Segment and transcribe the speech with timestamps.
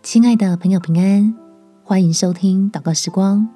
[0.00, 1.34] 亲爱的朋友，平安，
[1.82, 3.46] 欢迎收听祷告时光，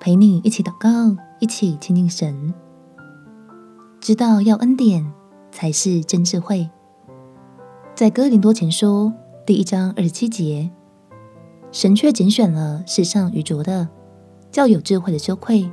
[0.00, 0.88] 陪你一起祷告，
[1.38, 2.52] 一起亲近神。
[4.00, 5.12] 知道要恩典
[5.52, 6.68] 才是真智慧。
[7.94, 9.12] 在哥林多前书
[9.46, 10.70] 第一章二十七节，
[11.70, 13.88] 神却拣选了世上愚拙的，
[14.50, 15.70] 叫有智慧的羞愧；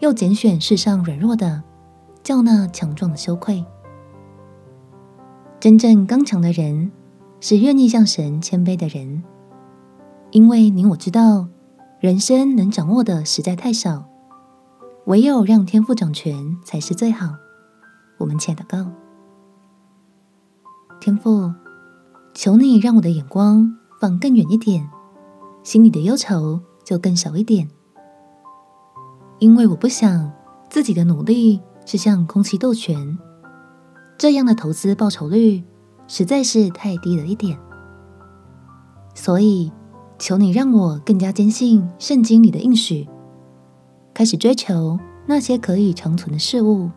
[0.00, 1.62] 又拣选世上软弱的，
[2.22, 3.64] 叫那强壮的羞愧。
[5.58, 6.90] 真正刚强的人，
[7.48, 9.22] 是愿意向神谦卑的人，
[10.32, 11.46] 因为你我知道，
[12.00, 14.04] 人生能掌握的实在太少，
[15.04, 17.36] 唯有让天父掌权才是最好。
[18.18, 18.90] 我们且祷告。
[21.00, 21.54] 天父，
[22.34, 24.84] 求你让我的眼光放更远一点，
[25.62, 27.68] 心里的忧愁就更少一点。
[29.38, 30.32] 因为我不想
[30.68, 33.16] 自己的努力是像空气斗拳，
[34.18, 35.62] 这样的投资报酬率
[36.08, 37.58] 实在是太低了一点。
[39.14, 39.72] 所以，
[40.18, 43.08] 求你让我更加坚信圣经里的应许，
[44.12, 46.90] 开始追求那些可以长存的事物，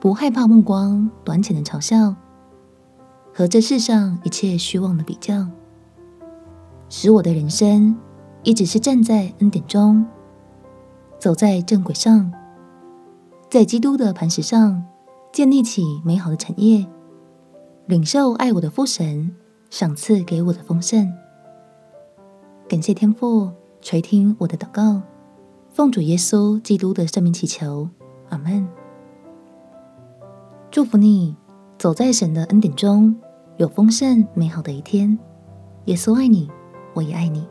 [0.00, 2.14] 不害怕目光短浅的嘲笑。
[3.32, 5.46] 和这世上一切虚妄的比较，
[6.88, 7.96] 使我的人生
[8.42, 10.04] 一直是站在恩典中，
[11.18, 12.32] 走在正轨上，
[13.48, 14.84] 在基督的磐石上
[15.32, 16.84] 建立起美好的产业，
[17.90, 19.34] 领受爱我的父神
[19.68, 21.12] 赏赐给我的丰盛。
[22.68, 25.02] 感谢天父垂听我的祷告，
[25.70, 27.88] 奉主耶稣基督的圣名祈求，
[28.28, 28.64] 阿门。
[30.70, 31.34] 祝福你。
[31.78, 33.16] 走在神的恩典中，
[33.56, 35.18] 有丰盛美好的一天。
[35.86, 36.48] 耶稣爱你，
[36.94, 37.44] 我也爱你。